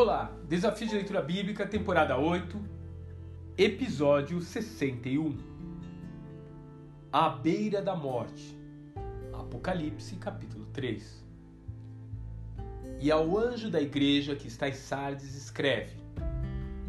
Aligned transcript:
Olá, 0.00 0.30
Desafio 0.48 0.86
de 0.86 0.94
Leitura 0.94 1.20
Bíblica, 1.20 1.66
temporada 1.66 2.16
8, 2.16 2.56
episódio 3.58 4.40
61. 4.40 5.36
À 7.12 7.28
beira 7.30 7.82
da 7.82 7.96
morte. 7.96 8.56
Apocalipse, 9.32 10.14
capítulo 10.14 10.66
3. 10.66 11.24
E 13.00 13.10
ao 13.10 13.36
anjo 13.36 13.68
da 13.68 13.80
igreja 13.80 14.36
que 14.36 14.46
está 14.46 14.68
em 14.68 14.72
Sardes 14.72 15.34
escreve: 15.34 15.96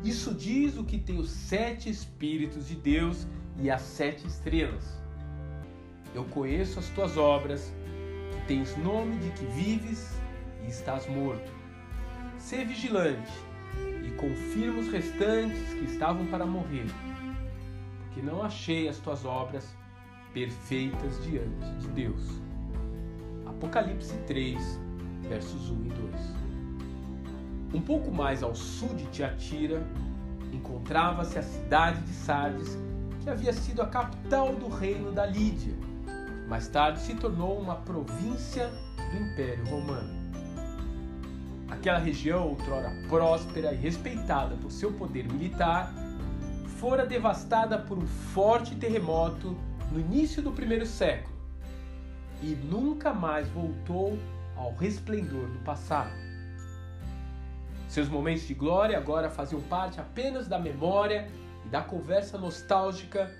Isso 0.04 0.32
diz 0.32 0.78
o 0.78 0.84
que 0.84 1.00
tem 1.00 1.18
os 1.18 1.32
sete 1.32 1.90
Espíritos 1.90 2.68
de 2.68 2.76
Deus 2.76 3.26
e 3.58 3.72
as 3.72 3.82
sete 3.82 4.28
estrelas. 4.28 4.86
Eu 6.14 6.26
conheço 6.26 6.78
as 6.78 6.88
tuas 6.90 7.18
obras, 7.18 7.74
que 8.32 8.48
tens 8.48 8.78
nome 8.78 9.18
de 9.18 9.32
que 9.32 9.46
vives 9.48 10.16
e 10.64 10.70
estás 10.70 11.10
morto 11.10 11.59
Ser 12.50 12.66
vigilante 12.66 13.32
e 14.04 14.10
confirma 14.14 14.80
os 14.80 14.88
restantes 14.88 15.72
que 15.72 15.86
estavam 15.86 16.26
para 16.26 16.48
morrer, 16.48 16.88
porque 18.00 18.24
não 18.24 18.42
achei 18.42 18.90
as 18.90 18.98
tuas 18.98 19.24
obras 19.24 19.78
perfeitas 20.34 21.24
diante 21.24 21.70
de 21.80 21.88
Deus. 21.90 22.42
Apocalipse 23.46 24.18
3, 24.26 24.80
versos 25.30 25.70
1 25.70 25.86
e 25.86 25.90
2. 25.90 27.76
Um 27.76 27.82
pouco 27.82 28.12
mais 28.12 28.42
ao 28.42 28.56
sul 28.56 28.96
de 28.96 29.06
Tiatira, 29.12 29.86
encontrava-se 30.52 31.38
a 31.38 31.44
cidade 31.44 32.02
de 32.02 32.14
Sardes, 32.14 32.80
que 33.22 33.30
havia 33.30 33.54
sido 33.54 33.84
a 33.84 33.86
capital 33.86 34.56
do 34.56 34.70
reino 34.70 35.12
da 35.12 35.28
Lídia. 35.28 35.76
Mais 36.48 36.68
tarde 36.68 37.00
se 37.00 37.14
tornou 37.14 37.60
uma 37.60 37.76
província 37.76 38.72
do 39.12 39.18
Império 39.24 39.64
Romano. 39.66 40.19
Aquela 41.70 42.00
região, 42.00 42.48
outrora 42.48 42.92
próspera 43.08 43.74
e 43.74 43.78
respeitada 43.78 44.56
por 44.56 44.72
seu 44.72 44.92
poder 44.94 45.32
militar, 45.32 45.94
fora 46.80 47.06
devastada 47.06 47.78
por 47.78 47.98
um 47.98 48.08
forte 48.08 48.76
terremoto 48.76 49.58
no 49.92 50.00
início 50.00 50.42
do 50.42 50.52
primeiro 50.52 50.86
século 50.86 51.38
e 52.42 52.56
nunca 52.56 53.14
mais 53.14 53.48
voltou 53.50 54.18
ao 54.56 54.74
resplendor 54.76 55.48
do 55.48 55.60
passado. 55.60 56.12
Seus 57.88 58.08
momentos 58.08 58.48
de 58.48 58.54
glória 58.54 58.98
agora 58.98 59.30
faziam 59.30 59.62
parte 59.62 60.00
apenas 60.00 60.48
da 60.48 60.60
memória 60.60 61.28
e 61.66 61.70
da 61.70 61.82
conversa 61.82 62.38
nostálgica 62.38 63.34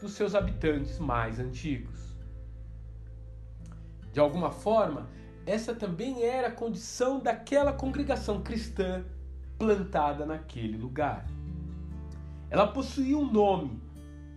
dos 0.00 0.12
seus 0.12 0.34
habitantes 0.34 0.98
mais 0.98 1.40
antigos. 1.40 2.14
De 4.12 4.20
alguma 4.20 4.50
forma, 4.50 5.08
essa 5.46 5.74
também 5.74 6.22
era 6.22 6.48
a 6.48 6.52
condição 6.52 7.20
daquela 7.20 7.72
congregação 7.72 8.42
cristã 8.42 9.04
plantada 9.58 10.24
naquele 10.24 10.76
lugar. 10.76 11.26
Ela 12.50 12.66
possuía 12.66 13.16
um 13.16 13.30
nome, 13.30 13.80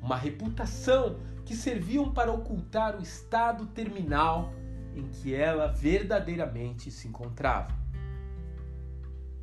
uma 0.02 0.16
reputação 0.16 1.18
que 1.46 1.56
serviam 1.56 2.12
para 2.12 2.32
ocultar 2.32 2.98
o 2.98 3.02
estado 3.02 3.66
terminal 3.68 4.54
em 4.96 5.08
que 5.08 5.34
ela 5.34 5.68
verdadeiramente 5.68 6.92
se 6.92 7.08
encontrava. 7.08 7.74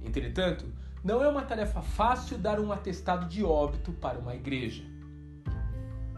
Entretanto, 0.02 0.66
não 1.02 1.22
é 1.22 1.28
uma 1.28 1.42
tarefa 1.42 1.80
fácil 1.80 2.36
dar 2.36 2.60
um 2.60 2.72
atestado 2.72 3.26
de 3.26 3.42
óbito 3.42 3.92
para 3.92 4.18
uma 4.18 4.34
igreja. 4.34 4.84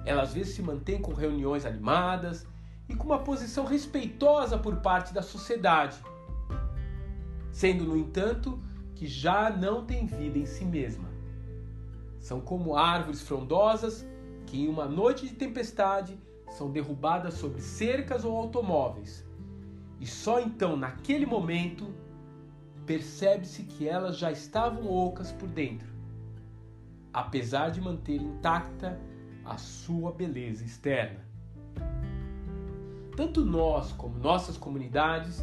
Ela 0.05 0.23
às 0.23 0.35
vezes 0.35 0.55
se 0.55 0.63
mantém 0.63 1.01
com 1.01 1.13
reuniões 1.13 1.65
animadas 1.65 2.47
e 2.89 2.95
com 2.95 3.05
uma 3.05 3.19
posição 3.19 3.65
respeitosa 3.65 4.59
por 4.59 4.77
parte 4.77 5.13
da 5.13 5.23
sociedade, 5.23 5.99
sendo, 7.51 7.85
no 7.85 7.97
entanto, 7.97 8.61
que 8.95 9.07
já 9.07 9.51
não 9.51 9.85
tem 9.85 10.07
vida 10.07 10.39
em 10.39 10.47
si 10.47 10.65
mesma. 10.65 11.09
São 12.21 12.41
como 12.41 12.77
árvores 12.77 13.23
frondosas 13.23 14.07
que, 14.47 14.63
em 14.63 14.69
uma 14.69 14.87
noite 14.87 15.27
de 15.27 15.35
tempestade, 15.35 16.19
são 16.51 16.71
derrubadas 16.71 17.35
sobre 17.35 17.61
cercas 17.61 18.25
ou 18.25 18.37
automóveis, 18.37 19.27
e 20.01 20.07
só 20.07 20.41
então, 20.41 20.77
naquele 20.77 21.27
momento, 21.27 21.93
percebe-se 22.85 23.65
que 23.65 23.89
elas 23.89 24.17
já 24.17 24.31
estavam 24.31 24.89
ocas 24.91 25.33
por 25.33 25.49
dentro, 25.49 25.89
apesar 27.13 27.71
de 27.71 27.81
manter 27.81 28.21
intacta 28.21 29.01
a 29.45 29.57
sua 29.57 30.13
beleza 30.13 30.65
externa. 30.65 31.25
Tanto 33.17 33.43
nós 33.43 33.93
como 33.93 34.19
nossas 34.19 34.59
comunidades, 34.59 35.43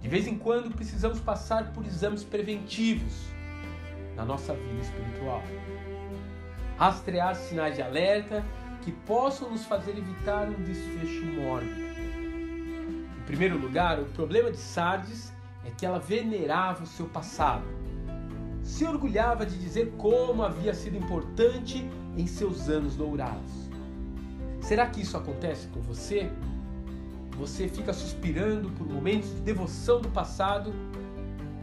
de 0.00 0.08
vez 0.08 0.26
em 0.26 0.36
quando 0.36 0.74
precisamos 0.74 1.20
passar 1.20 1.72
por 1.72 1.86
exames 1.86 2.24
preventivos 2.24 3.14
na 4.16 4.24
nossa 4.24 4.52
vida 4.52 4.82
espiritual. 4.82 5.42
Rastrear 6.76 7.36
sinais 7.36 7.76
de 7.76 7.82
alerta 7.82 8.44
que 8.82 8.90
possam 8.90 9.48
nos 9.48 9.64
fazer 9.64 9.96
evitar 9.96 10.48
um 10.48 10.62
desfecho 10.64 11.24
mórbido. 11.40 11.80
Em 13.16 13.22
primeiro 13.26 13.56
lugar, 13.58 14.00
o 14.00 14.06
problema 14.06 14.50
de 14.50 14.58
Sardes 14.58 15.32
é 15.64 15.70
que 15.70 15.86
ela 15.86 16.00
venerava 16.00 16.82
o 16.82 16.86
seu 16.86 17.06
passado. 17.06 17.64
Se 18.62 18.84
orgulhava 18.84 19.46
de 19.46 19.56
dizer 19.56 19.94
como 19.96 20.42
havia 20.42 20.74
sido 20.74 20.96
importante 20.96 21.88
em 22.16 22.26
seus 22.26 22.68
anos 22.68 22.96
dourados. 22.96 23.70
Será 24.60 24.86
que 24.86 25.00
isso 25.00 25.16
acontece 25.16 25.68
com 25.68 25.80
você? 25.80 26.30
Você 27.36 27.68
fica 27.68 27.92
suspirando 27.92 28.70
por 28.70 28.86
momentos 28.86 29.28
de 29.34 29.40
devoção 29.40 30.00
do 30.00 30.08
passado, 30.08 30.72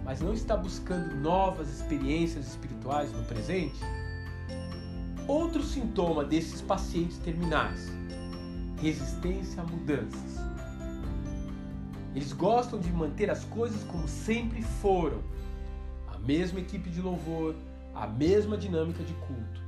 mas 0.03 0.19
não 0.19 0.33
está 0.33 0.57
buscando 0.57 1.15
novas 1.15 1.69
experiências 1.69 2.47
espirituais 2.47 3.11
no 3.13 3.23
presente? 3.23 3.79
Outro 5.27 5.63
sintoma 5.63 6.25
desses 6.25 6.61
pacientes 6.61 7.17
terminais: 7.19 7.89
resistência 8.81 9.61
a 9.61 9.65
mudanças. 9.65 10.41
Eles 12.13 12.33
gostam 12.33 12.77
de 12.77 12.91
manter 12.91 13.29
as 13.29 13.45
coisas 13.45 13.81
como 13.85 14.07
sempre 14.07 14.61
foram. 14.61 15.23
A 16.13 16.17
mesma 16.19 16.59
equipe 16.59 16.89
de 16.89 17.01
louvor, 17.01 17.55
a 17.95 18.05
mesma 18.05 18.57
dinâmica 18.57 19.03
de 19.03 19.13
culto. 19.13 19.61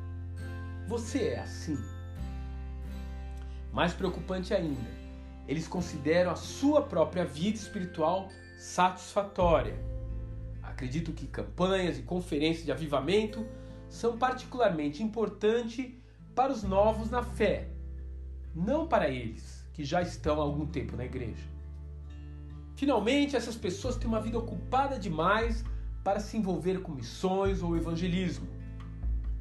Você 0.88 1.30
é 1.30 1.40
assim? 1.40 1.78
Mais 3.72 3.94
preocupante 3.94 4.54
ainda, 4.54 5.03
eles 5.48 5.68
consideram 5.68 6.32
a 6.32 6.36
sua 6.36 6.82
própria 6.82 7.26
vida 7.26 7.58
espiritual 7.58 8.30
satisfatória. 8.58 9.76
Acredito 10.62 11.12
que 11.12 11.28
campanhas 11.28 11.98
e 11.98 12.04
conferências 12.04 12.66
de 12.66 12.72
avivamento 12.72 13.46
são 13.90 14.18
particularmente 14.18 15.04
importantes 15.04 15.92
para 16.34 16.52
os 16.52 16.64
novos 16.64 17.10
na 17.10 17.22
fé, 17.22 17.68
não 18.56 18.88
para 18.88 19.10
eles 19.10 19.68
que 19.74 19.84
já 19.84 20.02
estão 20.02 20.40
há 20.40 20.44
algum 20.44 20.66
tempo 20.66 20.96
na 20.96 21.06
igreja. 21.06 21.44
Finalmente, 22.76 23.36
essas 23.36 23.56
pessoas 23.56 23.96
têm 23.96 24.08
uma 24.08 24.22
vida 24.22 24.38
ocupada 24.38 24.98
demais 24.98 25.64
para 26.04 26.20
se 26.20 26.38
envolver 26.38 26.82
com 26.82 26.92
missões 26.92 27.62
ou 27.62 27.78
evangelismo. 27.78 28.48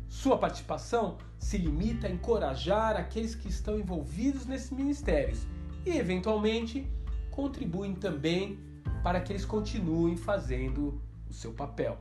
Sua 0.08 0.36
participação 0.36 1.16
se 1.38 1.56
limita 1.56 2.06
a 2.06 2.10
encorajar 2.10 2.96
aqueles 2.96 3.34
que 3.34 3.48
estão 3.48 3.78
envolvidos 3.78 4.46
nesses 4.46 4.70
ministérios 4.70 5.46
e, 5.84 5.91
eventualmente, 5.91 6.87
contribuem 7.31 7.94
também 7.94 8.59
para 9.03 9.20
que 9.20 9.32
eles 9.32 9.44
continuem 9.44 10.16
fazendo 10.16 11.00
o 11.28 11.32
seu 11.32 11.53
papel. 11.53 11.98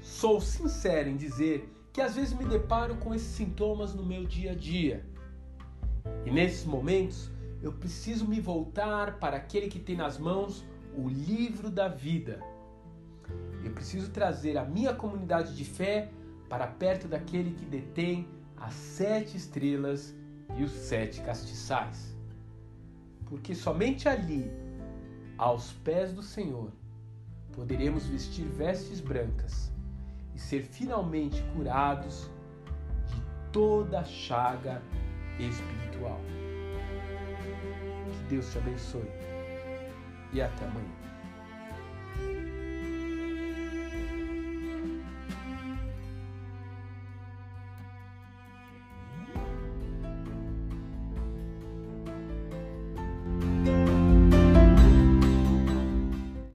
Sou 0.00 0.40
sincero 0.40 1.08
em 1.08 1.16
dizer 1.16 1.72
que 1.92 2.00
às 2.00 2.14
vezes 2.14 2.32
me 2.32 2.44
deparo 2.44 2.96
com 2.96 3.14
esses 3.14 3.28
sintomas 3.28 3.94
no 3.94 4.04
meu 4.04 4.24
dia 4.24 4.52
a 4.52 4.54
dia. 4.54 5.04
E 6.24 6.30
nesses 6.30 6.64
momentos 6.64 7.30
eu 7.62 7.72
preciso 7.72 8.26
me 8.26 8.40
voltar 8.40 9.18
para 9.18 9.36
aquele 9.36 9.68
que 9.68 9.78
tem 9.78 9.96
nas 9.96 10.18
mãos 10.18 10.64
o 10.96 11.08
livro 11.08 11.70
da 11.70 11.88
vida. 11.88 12.40
Eu 13.64 13.72
preciso 13.72 14.10
trazer 14.10 14.56
a 14.56 14.64
minha 14.64 14.94
comunidade 14.94 15.56
de 15.56 15.64
fé 15.64 16.10
para 16.48 16.66
perto 16.66 17.06
daquele 17.06 17.52
que 17.52 17.64
detém 17.64 18.26
as 18.56 18.74
sete 18.74 19.36
estrelas 19.36 20.14
e 20.58 20.64
os 20.64 20.72
sete 20.72 21.20
castiçais. 21.22 22.14
Porque 23.26 23.54
somente 23.54 24.08
ali, 24.08 24.50
aos 25.38 25.72
pés 25.72 26.12
do 26.12 26.22
Senhor, 26.22 26.70
poderemos 27.52 28.06
vestir 28.06 28.44
vestes 28.44 29.00
brancas 29.00 29.72
e 30.34 30.38
ser 30.38 30.62
finalmente 30.62 31.42
curados 31.54 32.28
de 33.06 33.22
toda 33.52 34.04
chaga 34.04 34.82
espiritual. 35.38 36.20
Que 38.10 38.28
Deus 38.30 38.50
te 38.50 38.58
abençoe 38.58 39.10
e 40.32 40.42
até 40.42 40.64
amanhã. 40.64 40.98